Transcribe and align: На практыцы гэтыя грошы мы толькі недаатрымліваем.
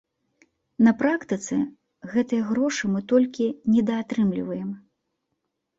На 0.87 0.93
практыцы 1.01 1.59
гэтыя 2.15 2.43
грошы 2.49 2.83
мы 2.95 2.99
толькі 3.13 3.45
недаатрымліваем. 3.77 4.69